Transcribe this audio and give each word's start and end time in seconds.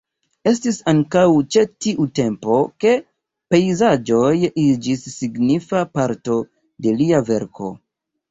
Estis 0.51 0.77
ankaŭ 0.91 1.25
ĉe 1.55 1.65
tiu 1.85 2.05
tempo 2.19 2.55
ke 2.85 2.93
pejzaĝoj 3.53 4.31
iĝis 4.63 5.05
signifa 5.19 5.83
parto 5.99 6.39
de 6.87 6.95
lia 7.03 7.21
verko. 7.31 7.69